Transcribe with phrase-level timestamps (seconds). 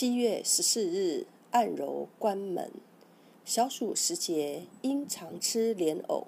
[0.00, 2.72] 七月十四日，按揉关门。
[3.44, 6.26] 小暑时节，应常吃莲藕。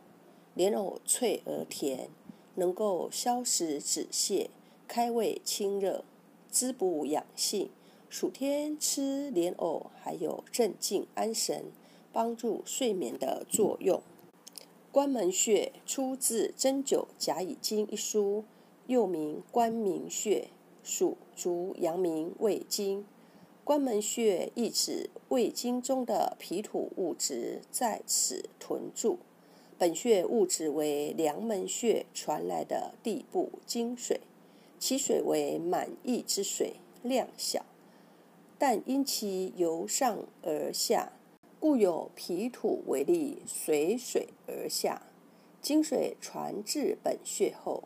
[0.53, 2.11] 莲藕脆而甜，
[2.57, 4.49] 能够消食止泻、
[4.87, 6.05] 开胃清热、
[6.51, 7.71] 滋补养性。
[8.11, 11.73] 暑天吃莲藕还有镇静安神、
[12.13, 14.03] 帮助睡眠的作用。
[14.91, 18.45] 关门穴出自《针灸甲乙经》一书，
[18.87, 20.49] 又名关明穴，
[20.85, 23.07] 属足阳明胃经。
[23.73, 29.17] 关门穴意指胃经中的脾土物质在此屯驻。
[29.79, 34.21] 本穴物质为梁门穴传来的地部精水，
[34.79, 37.65] 其水为满溢之水，量小，
[38.59, 41.11] 但因其由上而下，
[41.59, 45.01] 故有脾土为力，随水而下。
[45.63, 47.85] 精水传至本穴后。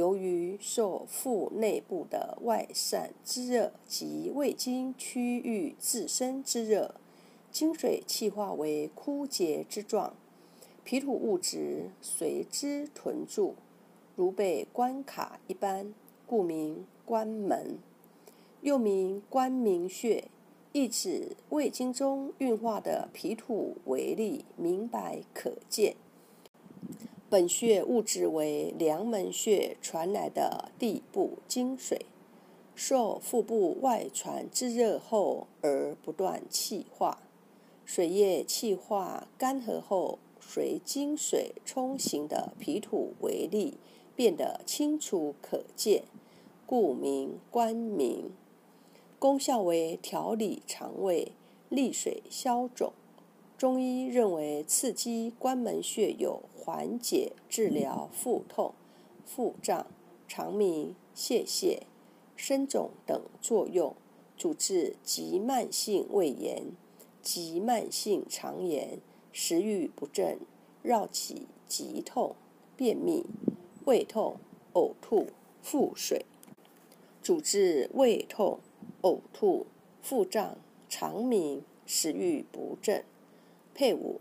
[0.00, 6.94] 由于受腹内部的外散之热及胃经区域自身之热，
[7.52, 10.14] 精水气化为枯竭之状，
[10.84, 13.56] 脾土物质随之屯住，
[14.16, 15.92] 如被关卡一般，
[16.26, 17.76] 故名关门。
[18.62, 20.28] 又名关明穴，
[20.72, 25.94] 意指胃经中运化的脾土为力，明白可见。
[27.30, 32.06] 本穴物质为梁门穴传来的地部精水，
[32.74, 37.22] 受腹部外传之热后而不断气化，
[37.84, 43.74] 水液气化干涸后，随精水冲行的脾土为力，
[44.16, 46.02] 变得清楚可见，
[46.66, 48.32] 故名关明。
[49.20, 51.30] 功效为调理肠胃、
[51.68, 52.92] 利水消肿。
[53.56, 58.72] 中医认为，刺激关门穴有缓解、治疗腹痛、
[59.26, 59.88] 腹胀、
[60.28, 61.80] 肠鸣、泄泻、
[62.36, 63.96] 身肿等作用，
[64.36, 66.66] 主治急慢性胃炎、
[67.22, 69.00] 急慢性肠炎、
[69.32, 70.38] 食欲不振、
[70.84, 72.36] 绕起急痛、
[72.76, 73.24] 便秘、
[73.84, 74.36] 胃痛、
[74.74, 75.26] 呕吐、
[75.60, 76.24] 腹水，
[77.20, 78.60] 主治胃痛、
[79.02, 79.66] 呕吐、
[80.00, 80.56] 腹胀、
[80.88, 83.04] 肠鸣、食欲不振。
[83.74, 84.20] 配伍：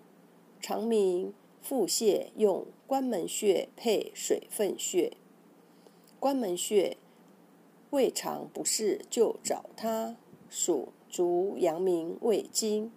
[0.59, 1.31] 肠鸣、
[1.61, 5.13] 腹泻用关门穴配水分穴。
[6.19, 6.97] 关门穴
[7.91, 10.17] 胃肠不适就找它，
[10.49, 12.91] 属足阳明胃经，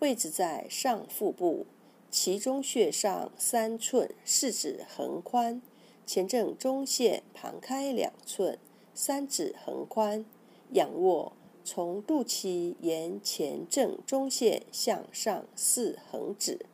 [0.00, 1.66] 位置在上腹部，
[2.10, 5.62] 其中穴上三寸，四指横宽，
[6.06, 8.58] 前正中线旁开两寸，
[8.94, 10.24] 三指横宽，
[10.70, 11.32] 仰卧。
[11.64, 16.66] 从肚脐沿前正中线向上四横指，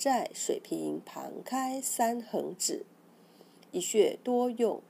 [0.00, 2.86] 在水平旁开三横指。
[3.70, 4.80] 一穴多用：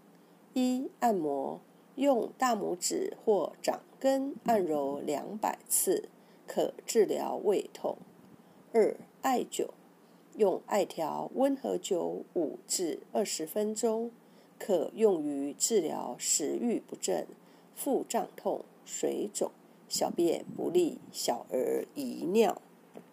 [0.54, 1.60] 一、按摩，
[1.96, 6.08] 用大拇指或掌根按揉两百次，
[6.46, 7.96] 可治疗胃痛；
[8.72, 9.70] 二、艾灸，
[10.36, 14.12] 用艾条温和灸五至二十分钟，
[14.60, 17.26] 可用于治疗食欲不振、
[17.74, 18.64] 腹胀痛。
[18.84, 19.50] 水肿、
[19.88, 22.62] 小便不利、小儿遗尿。